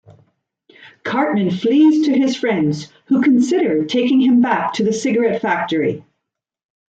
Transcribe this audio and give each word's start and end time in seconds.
Cartman 1.03 1.51
flees 1.51 2.07
to 2.07 2.17
his 2.17 2.35
friends, 2.35 2.91
who 3.05 3.21
consider 3.21 3.85
taking 3.85 4.19
him 4.19 4.41
back 4.41 4.73
to 4.73 4.83
the 4.83 4.93
cigarette 4.93 5.43
factory. 5.43 6.03